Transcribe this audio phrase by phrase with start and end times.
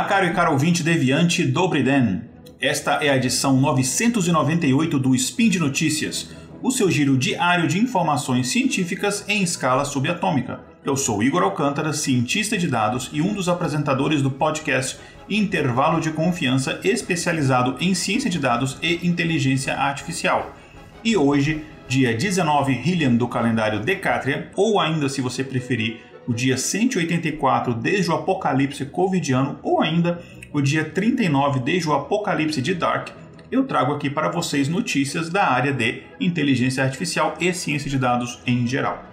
[0.00, 2.22] Olá, caro e caro ouvinte deviante Dobriden.
[2.58, 6.30] Esta é a edição 998 do Spin de Notícias,
[6.62, 10.60] o seu giro diário de informações científicas em escala subatômica.
[10.82, 14.98] Eu sou Igor Alcântara, cientista de dados e um dos apresentadores do podcast
[15.28, 20.56] Intervalo de Confiança especializado em ciência de dados e inteligência artificial.
[21.04, 26.56] E hoje, dia 19 Hillian do calendário Decátria, ou ainda se você preferir, o dia
[26.56, 33.08] 184 desde o apocalipse covidiano, ou ainda o dia 39 desde o apocalipse de Dark,
[33.50, 38.40] eu trago aqui para vocês notícias da área de inteligência artificial e ciência de dados
[38.46, 39.04] em geral.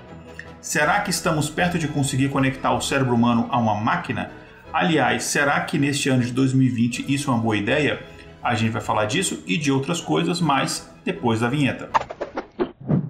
[0.61, 4.31] Será que estamos perto de conseguir conectar o cérebro humano a uma máquina?
[4.71, 7.99] Aliás, será que neste ano de 2020 isso é uma boa ideia?
[8.44, 11.89] A gente vai falar disso e de outras coisas, mas depois da vinheta.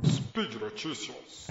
[0.05, 1.47] Speed Notícias.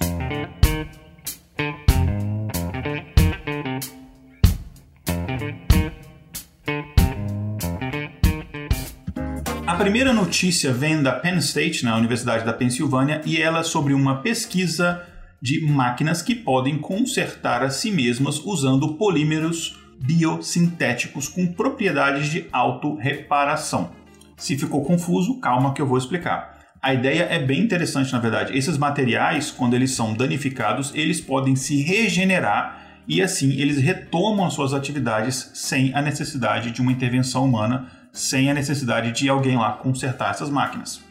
[9.76, 14.22] Primeira notícia vem da Penn State, na Universidade da Pensilvânia, e ela é sobre uma
[14.22, 15.02] pesquisa
[15.40, 23.90] de máquinas que podem consertar a si mesmas usando polímeros biosintéticos com propriedades de autorreparação.
[24.36, 26.58] Se ficou confuso, calma que eu vou explicar.
[26.82, 28.56] A ideia é bem interessante, na verdade.
[28.56, 34.54] Esses materiais, quando eles são danificados, eles podem se regenerar e assim eles retomam as
[34.54, 39.72] suas atividades sem a necessidade de uma intervenção humana sem a necessidade de alguém lá
[39.72, 41.04] consertar essas máquinas.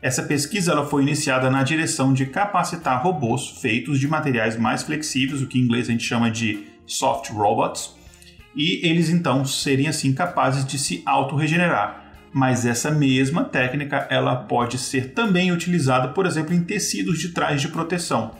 [0.00, 5.42] Essa pesquisa ela foi iniciada na direção de capacitar robôs feitos de materiais mais flexíveis,
[5.42, 7.94] o que em inglês a gente chama de soft robots,
[8.54, 12.04] e eles então serem assim capazes de se autorregenerar.
[12.32, 17.62] Mas essa mesma técnica ela pode ser também utilizada, por exemplo, em tecidos de trajes
[17.62, 18.32] de proteção.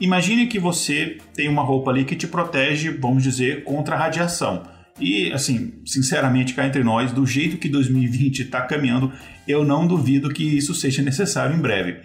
[0.00, 4.62] Imagine que você tem uma roupa ali que te protege, vamos dizer, contra a radiação.
[5.00, 9.12] E, assim, sinceramente, cá entre nós, do jeito que 2020 está caminhando,
[9.48, 12.00] eu não duvido que isso seja necessário em breve.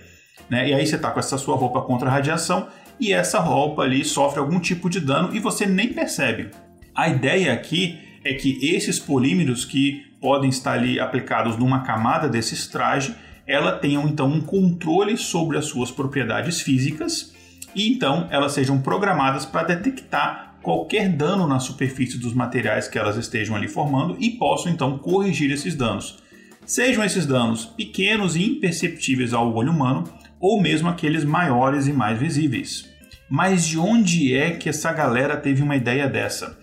[0.49, 0.69] Né?
[0.69, 2.67] E aí você está com essa sua roupa contra a radiação
[2.99, 6.49] e essa roupa ali sofre algum tipo de dano e você nem percebe.
[6.95, 12.71] A ideia aqui é que esses polímeros que podem estar ali aplicados numa camada desse
[12.71, 13.13] traje,
[13.45, 17.35] ela tenham então um controle sobre as suas propriedades físicas
[17.75, 23.17] e então elas sejam programadas para detectar qualquer dano na superfície dos materiais que elas
[23.17, 26.17] estejam ali formando e possam então corrigir esses danos.
[26.65, 30.05] Sejam esses danos pequenos e imperceptíveis ao olho humano,
[30.39, 32.89] ou mesmo aqueles maiores e mais visíveis.
[33.29, 36.57] Mas de onde é que essa galera teve uma ideia dessa?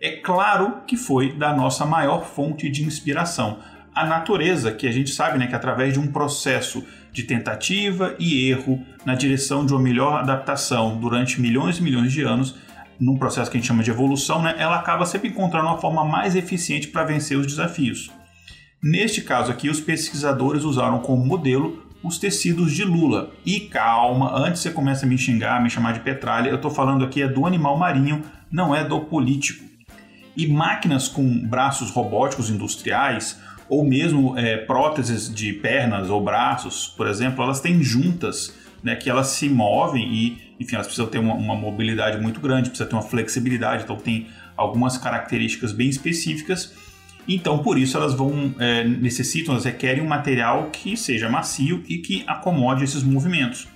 [0.00, 3.60] É claro que foi da nossa maior fonte de inspiração,
[3.94, 8.50] a natureza, que a gente sabe né, que através de um processo de tentativa e
[8.50, 12.56] erro na direção de uma melhor adaptação durante milhões e milhões de anos,
[13.00, 16.04] num processo que a gente chama de evolução, né, ela acaba sempre encontrando uma forma
[16.04, 18.10] mais eficiente para vencer os desafios.
[18.82, 23.30] Neste caso aqui, os pesquisadores usaram como modelo os tecidos de lula.
[23.44, 27.02] E calma, antes você começa a me xingar, me chamar de petralha, eu estou falando
[27.02, 28.22] aqui é do animal marinho,
[28.52, 29.64] não é do político.
[30.36, 37.06] E máquinas com braços robóticos industriais, ou mesmo é, próteses de pernas ou braços, por
[37.06, 38.54] exemplo, elas têm juntas
[38.84, 42.68] né, que elas se movem e enfim, elas precisam ter uma, uma mobilidade muito grande,
[42.68, 46.72] precisa ter uma flexibilidade, então tem algumas características bem específicas.
[47.26, 51.98] Então, por isso, elas vão é, necessitam, elas requerem um material que seja macio e
[51.98, 53.66] que acomode esses movimentos.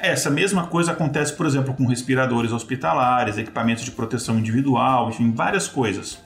[0.00, 5.66] Essa mesma coisa acontece, por exemplo, com respiradores hospitalares, equipamentos de proteção individual, enfim, várias
[5.66, 6.22] coisas.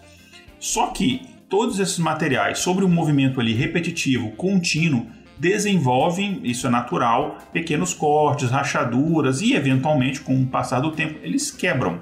[0.59, 5.07] Só que todos esses materiais, sobre um movimento ali repetitivo, contínuo,
[5.43, 11.51] desenvolvem, isso é natural, pequenos cortes, rachaduras e, eventualmente, com o passar do tempo, eles
[11.51, 11.99] quebram.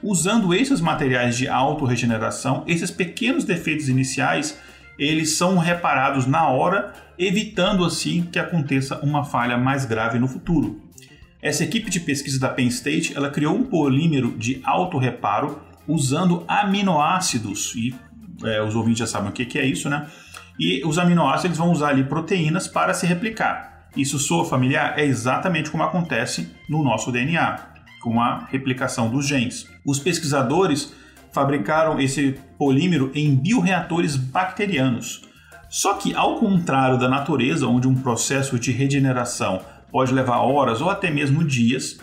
[0.00, 4.56] Usando esses materiais de autorregeneração, esses pequenos defeitos iniciais
[4.96, 10.80] eles são reparados na hora, evitando assim que aconteça uma falha mais grave no futuro.
[11.42, 17.74] Essa equipe de pesquisa da Penn State ela criou um polímero de autorreparo usando aminoácidos,
[17.74, 17.92] e
[18.44, 20.06] é, os ouvintes já sabem o que, que é isso, né?
[20.58, 23.88] E os aminoácidos eles vão usar ali proteínas para se replicar.
[23.96, 24.98] Isso soa familiar?
[24.98, 27.58] É exatamente como acontece no nosso DNA,
[28.02, 29.66] com a replicação dos genes.
[29.84, 30.94] Os pesquisadores
[31.32, 35.22] fabricaram esse polímero em bioreatores bacterianos.
[35.68, 39.60] Só que, ao contrário da natureza, onde um processo de regeneração
[39.90, 41.98] pode levar horas ou até mesmo dias,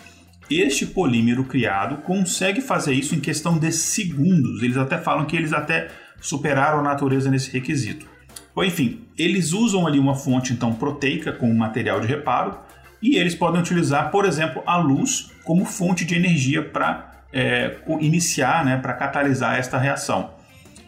[0.50, 4.62] este polímero criado consegue fazer isso em questão de segundos.
[4.62, 5.88] Eles até falam que eles até
[6.20, 8.13] superaram a natureza nesse requisito.
[8.54, 12.58] Bom, enfim, eles usam ali uma fonte então proteica como material de reparo
[13.02, 18.64] e eles podem utilizar, por exemplo, a luz como fonte de energia para é, iniciar,
[18.64, 20.30] né, para catalisar esta reação.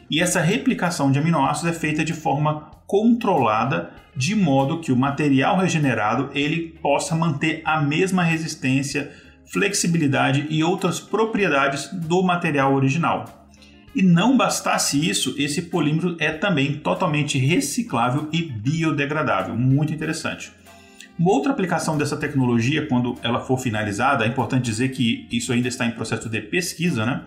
[0.08, 5.58] e essa replicação de aminoácidos é feita de forma controlada, de modo que o material
[5.58, 9.10] regenerado ele possa manter a mesma resistência,
[9.52, 13.45] flexibilidade e outras propriedades do material original.
[13.96, 19.56] E não bastasse isso, esse polímero é também totalmente reciclável e biodegradável.
[19.56, 20.52] Muito interessante.
[21.18, 25.68] Uma outra aplicação dessa tecnologia, quando ela for finalizada, é importante dizer que isso ainda
[25.68, 27.24] está em processo de pesquisa, né?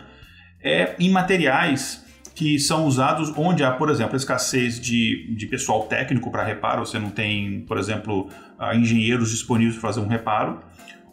[0.64, 2.06] É em materiais
[2.36, 7.00] que são usados onde há, por exemplo, escassez de, de pessoal técnico para reparo, você
[7.00, 8.30] não tem, por exemplo,
[8.76, 10.60] engenheiros disponíveis para fazer um reparo,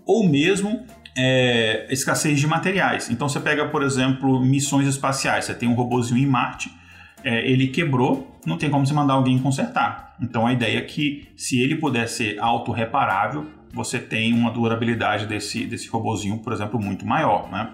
[0.05, 0.85] ou mesmo
[1.17, 3.11] é, escassez de materiais.
[3.11, 5.47] Então você pega, por exemplo, missões espaciais.
[5.47, 6.71] Você tem um robôzinho em Marte,
[7.25, 10.15] é, ele quebrou, não tem como você mandar alguém consertar.
[10.21, 15.67] Então a ideia é que se ele puder ser autorreparável, você tem uma durabilidade desse,
[15.67, 17.51] desse robôzinho, por exemplo, muito maior.
[17.51, 17.71] Né?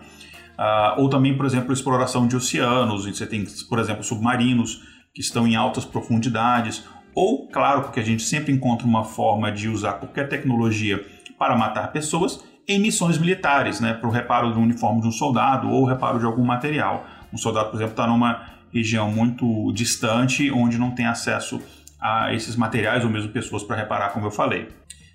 [0.57, 4.83] Ah, ou também, por exemplo, exploração de oceanos, você tem, por exemplo, submarinos
[5.15, 6.85] que estão em altas profundidades,
[7.15, 11.05] ou, claro, porque a gente sempre encontra uma forma de usar qualquer tecnologia
[11.39, 15.69] para matar pessoas, em missões militares, né, para o reparo do uniforme de um soldado
[15.69, 17.07] ou reparo de algum material.
[17.33, 21.61] Um soldado, por exemplo, está numa região muito distante, onde não tem acesso
[22.01, 24.69] a esses materiais ou mesmo pessoas para reparar, como eu falei.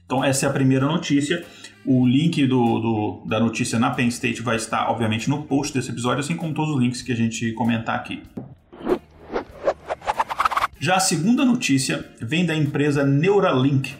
[0.05, 1.45] Então, essa é a primeira notícia.
[1.85, 5.91] O link do, do, da notícia na Penn State vai estar, obviamente, no post desse
[5.91, 8.23] episódio, assim como todos os links que a gente comentar aqui.
[10.79, 13.95] Já a segunda notícia vem da empresa Neuralink,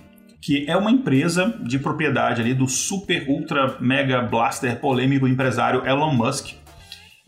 [0.48, 6.14] que é uma empresa de propriedade ali do super ultra mega blaster polêmico empresário Elon
[6.14, 6.54] Musk.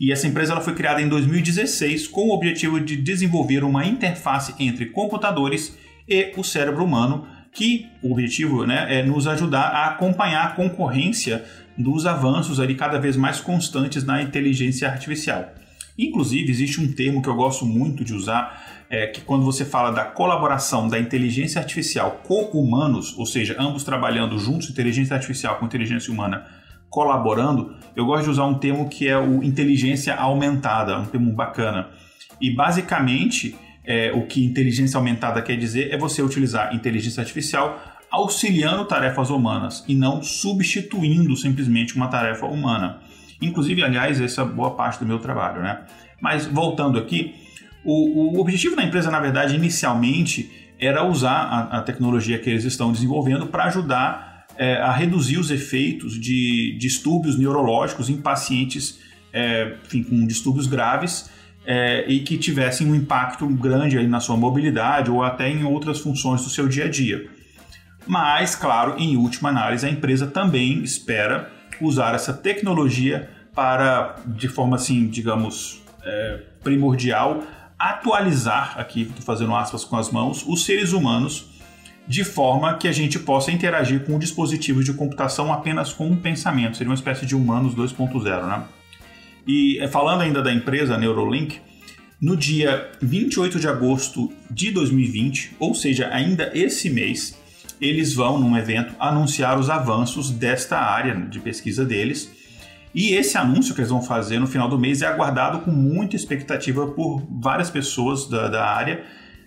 [0.00, 4.54] E essa empresa ela foi criada em 2016 com o objetivo de desenvolver uma interface
[4.58, 5.76] entre computadores
[6.08, 11.44] e o cérebro humano, que o objetivo né, é nos ajudar a acompanhar a concorrência
[11.76, 15.52] dos avanços ali cada vez mais constantes na inteligência artificial.
[16.06, 19.90] Inclusive, existe um termo que eu gosto muito de usar, é que quando você fala
[19.90, 25.66] da colaboração da inteligência artificial com humanos, ou seja, ambos trabalhando juntos, inteligência artificial com
[25.66, 26.46] inteligência humana
[26.88, 31.88] colaborando, eu gosto de usar um termo que é o inteligência aumentada, um termo bacana.
[32.40, 33.54] E basicamente,
[33.84, 37.80] é, o que inteligência aumentada quer dizer é você utilizar inteligência artificial
[38.10, 42.98] auxiliando tarefas humanas e não substituindo simplesmente uma tarefa humana.
[43.40, 45.82] Inclusive, aliás, essa é boa parte do meu trabalho, né?
[46.20, 47.34] Mas voltando aqui,
[47.84, 52.64] o, o objetivo da empresa, na verdade, inicialmente era usar a, a tecnologia que eles
[52.64, 58.98] estão desenvolvendo para ajudar é, a reduzir os efeitos de distúrbios neurológicos em pacientes
[59.32, 61.30] é, enfim, com distúrbios graves
[61.64, 66.00] é, e que tivessem um impacto grande aí na sua mobilidade ou até em outras
[66.00, 67.28] funções do seu dia a dia.
[68.06, 74.76] Mas, claro, em última análise, a empresa também espera usar essa tecnologia para, de forma
[74.76, 77.42] assim, digamos, é, primordial,
[77.78, 81.46] atualizar, aqui estou fazendo aspas com as mãos, os seres humanos
[82.06, 86.16] de forma que a gente possa interagir com o dispositivo de computação apenas com um
[86.16, 86.76] pensamento.
[86.76, 88.64] Seria uma espécie de humanos 2.0, né?
[89.46, 91.60] E eh, falando ainda da empresa Neuralink,
[92.20, 97.38] no dia 28 de agosto de 2020, ou seja, ainda esse mês,
[97.80, 102.30] eles vão, num evento, anunciar os avanços desta área de pesquisa deles
[102.94, 106.16] e esse anúncio que eles vão fazer no final do mês é aguardado com muita
[106.16, 109.04] expectativa por várias pessoas da, da área,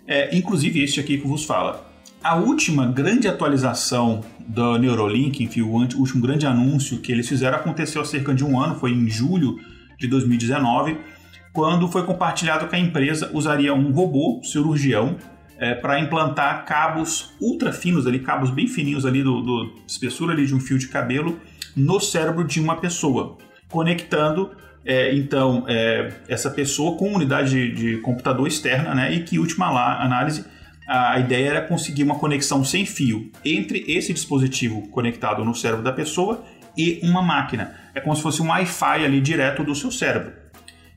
[0.08, 1.86] é, inclusive este aqui que vos fala.
[2.24, 8.02] A última grande atualização da Neurolink, enfim, o último grande anúncio que eles fizeram aconteceu
[8.02, 9.60] há cerca de um ano, foi em julho
[10.00, 10.98] de 2019,
[11.52, 15.18] quando foi compartilhado que a empresa usaria um robô cirurgião
[15.58, 20.46] é, para implantar cabos ultra finos ali, cabos bem fininhos ali do, do espessura ali
[20.46, 21.40] de um fio de cabelo
[21.76, 23.38] no cérebro de uma pessoa,
[23.70, 24.52] conectando
[24.86, 29.14] é, então é, essa pessoa com unidade de, de, computador externa, né?
[29.14, 30.46] E que última lá, análise
[30.88, 35.94] a ideia era conseguir uma conexão sem fio entre esse dispositivo conectado no cérebro da
[35.94, 36.44] pessoa
[36.78, 37.74] e uma máquina.
[37.96, 40.34] É como se fosse um Wi-Fi ali direto do seu cérebro.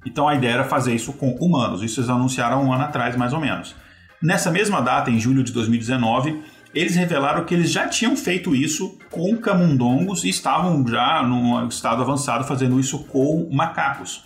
[0.05, 1.83] Então a ideia era fazer isso com humanos.
[1.83, 3.75] Isso eles anunciaram um ano atrás, mais ou menos.
[4.23, 6.43] Nessa mesma data, em julho de 2019,
[6.75, 12.03] eles revelaram que eles já tinham feito isso com camundongos e estavam já no estado
[12.03, 14.23] avançado fazendo isso com macacos.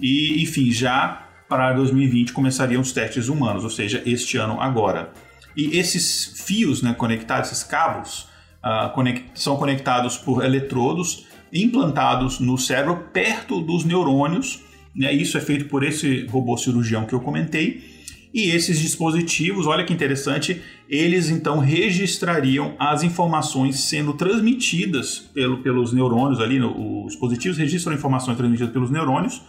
[0.00, 5.12] E, enfim, já para 2020 começariam os testes humanos, ou seja, este ano agora.
[5.54, 8.26] E esses fios né, conectados, esses cabos,
[8.64, 14.62] uh, conect são conectados por eletrodos implantados no cérebro perto dos neurônios.
[14.96, 17.91] Né, isso é feito por esse robô cirurgião que eu comentei
[18.32, 25.92] e esses dispositivos, olha que interessante, eles então registrariam as informações sendo transmitidas pelo, pelos
[25.92, 29.42] neurônios ali, no, os dispositivos registram informações transmitidas pelos neurônios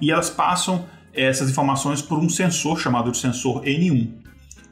[0.00, 4.08] e elas passam essas informações por um sensor chamado de sensor N1.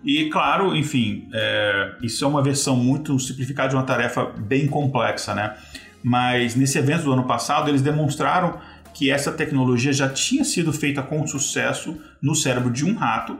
[0.04, 5.34] E claro, enfim, é, isso é uma versão muito simplificada de uma tarefa bem complexa,
[5.34, 5.56] né?
[6.02, 8.58] Mas nesse evento do ano passado eles demonstraram
[8.92, 13.38] que essa tecnologia já tinha sido feita com sucesso no cérebro de um rato,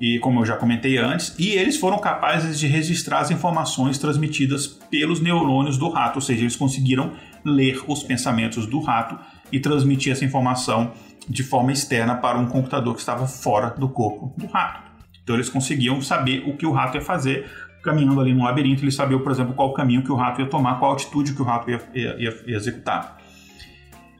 [0.00, 4.66] e como eu já comentei antes, e eles foram capazes de registrar as informações transmitidas
[4.66, 7.12] pelos neurônios do rato, ou seja, eles conseguiram
[7.44, 9.18] ler os pensamentos do rato
[9.50, 10.92] e transmitir essa informação
[11.28, 14.90] de forma externa para um computador que estava fora do corpo do rato.
[15.22, 17.48] Então eles conseguiam saber o que o rato ia fazer,
[17.82, 20.78] caminhando ali no labirinto, eles sabiam, por exemplo, qual caminho que o rato ia tomar,
[20.78, 23.18] qual atitude que o rato ia, ia, ia executar.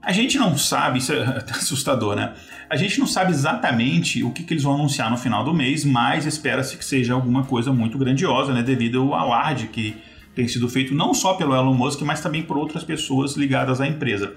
[0.03, 2.33] A gente não sabe, isso é assustador, né?
[2.69, 5.85] A gente não sabe exatamente o que, que eles vão anunciar no final do mês,
[5.85, 8.63] mas espera-se que seja alguma coisa muito grandiosa, né?
[8.63, 9.97] Devido ao alarde que
[10.35, 13.87] tem sido feito não só pelo Elon Musk, mas também por outras pessoas ligadas à
[13.87, 14.35] empresa.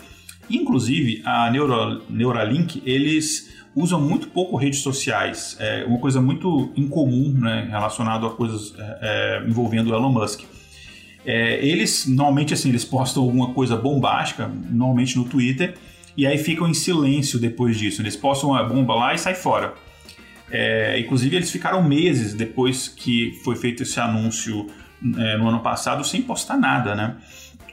[0.50, 1.50] Inclusive, a
[2.10, 8.29] Neuralink, eles usam muito pouco redes sociais, é uma coisa muito incomum né, relacionado a
[8.29, 10.41] coisas é, é envolvendo o Elon Musk.
[11.25, 15.75] É, eles, normalmente, assim, eles postam alguma coisa bombástica, normalmente no Twitter,
[16.15, 18.01] e aí ficam em silêncio depois disso.
[18.01, 19.74] Eles postam uma bomba lá e sai fora.
[20.50, 24.67] É, inclusive, eles ficaram meses depois que foi feito esse anúncio
[25.17, 27.15] é, no ano passado sem postar nada, né?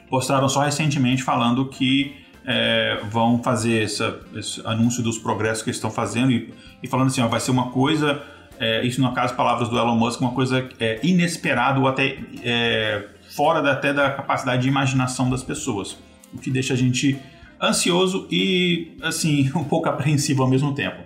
[0.09, 5.89] Postaram só recentemente falando que é, vão fazer essa, esse anúncio dos progressos que estão
[5.89, 8.21] fazendo e, e falando assim, ó, vai ser uma coisa,
[8.63, 13.07] é, isso no caso palavras do Elon Musk, uma coisa é, inesperada ou até é,
[13.35, 15.97] fora da, até da capacidade de imaginação das pessoas,
[16.33, 17.19] o que deixa a gente
[17.61, 21.03] ansioso e assim um pouco apreensivo ao mesmo tempo.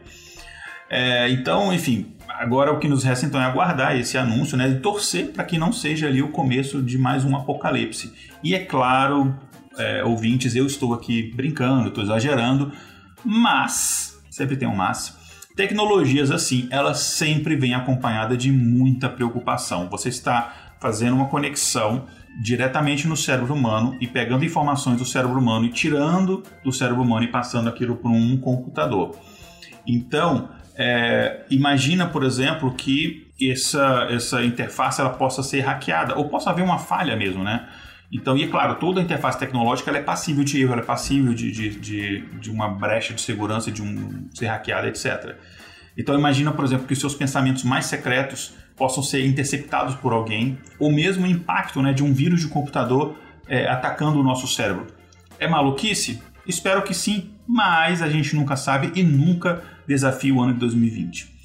[0.88, 4.76] É, então, enfim, agora o que nos resta então é aguardar esse anúncio, né, e
[4.80, 8.14] torcer para que não seja ali o começo de mais um apocalipse.
[8.44, 9.36] E é claro,
[9.80, 12.72] é, ouvintes, eu estou aqui brincando, estou exagerando,
[13.26, 15.18] mas, sempre tem um mas,
[15.58, 19.90] tecnologias assim, elas sempre vêm acompanhada de muita preocupação.
[19.90, 22.06] Você está fazendo uma conexão
[22.40, 27.26] diretamente no cérebro humano e pegando informações do cérebro humano e tirando do cérebro humano
[27.26, 29.18] e passando aquilo para um computador.
[29.86, 36.52] Então, é, imagina, por exemplo, que essa, essa interface ela possa ser hackeada ou possa
[36.52, 37.68] haver uma falha mesmo, né?
[38.12, 41.52] Então, e é claro, toda interface tecnológica é passível de erro, ela é passível de,
[41.52, 45.36] de, de, de uma brecha de segurança, de um ser hackeada, etc.
[45.98, 50.58] Então, imagina, por exemplo, que os seus pensamentos mais secretos possam ser interceptados por alguém,
[50.80, 54.88] ou mesmo o impacto né, de um vírus de computador é, atacando o nosso cérebro.
[55.40, 56.22] É maluquice?
[56.48, 61.37] Espero que sim, mas a gente nunca sabe e nunca desafia o ano de 2020.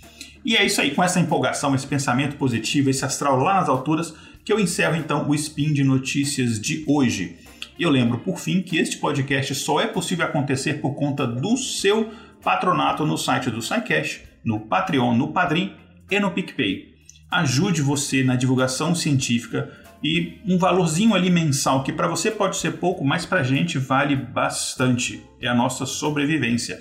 [0.44, 4.14] E é isso aí, com essa empolgação, esse pensamento positivo, esse astral lá nas alturas,
[4.44, 7.37] que eu encerro então o Spin de Notícias de hoje.
[7.78, 11.56] E eu lembro, por fim, que este podcast só é possível acontecer por conta do
[11.56, 12.11] seu
[12.42, 15.75] patronato no site do SciCash, no Patreon, no Padrim
[16.11, 16.92] e no PicPay.
[17.30, 19.70] Ajude você na divulgação científica
[20.02, 23.78] e um valorzinho ali mensal, que para você pode ser pouco, mas para a gente
[23.78, 25.22] vale bastante.
[25.40, 26.80] É a nossa sobrevivência.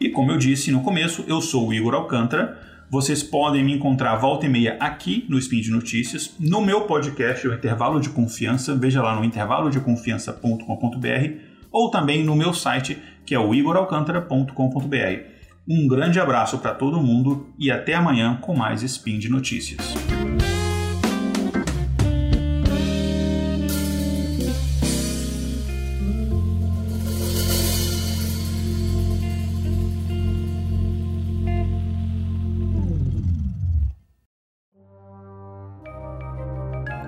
[0.00, 4.16] E como eu disse no começo, eu sou o Igor Alcântara vocês podem me encontrar
[4.16, 8.74] volta e meia aqui no Spin de Notícias, no meu podcast, o Intervalo de Confiança,
[8.74, 11.40] veja lá no intervalodeconfiança.com.br
[11.70, 15.38] ou também no meu site, que é o igoralcantara.com.br.
[15.68, 19.94] Um grande abraço para todo mundo e até amanhã com mais Spin de Notícias.